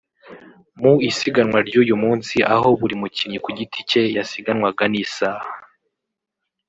Mu 0.81 0.93
isiganwa 1.09 1.59
ry’uyu 1.67 1.95
munsi 2.03 2.35
aho 2.53 2.67
buri 2.79 2.95
mukinnyi 3.01 3.37
ku 3.45 3.49
giti 3.57 3.79
cye 3.89 4.03
yasiganwaga 4.17 4.83
n’isaha 4.91 5.47